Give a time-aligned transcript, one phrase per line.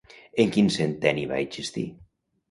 [0.43, 1.83] En quin centenni va existir?